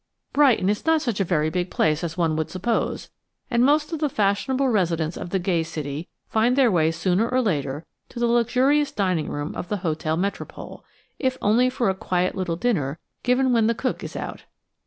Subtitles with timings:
[0.33, 3.11] Brighton is not such a very big place as one would suppose,
[3.51, 7.39] and most of the fashionable residents of the gay city find their way sooner or
[7.39, 10.83] later to the luxurious dining room of the Hotel Metropole,
[11.19, 14.45] if only for a quiet little dinner given when the cook is out.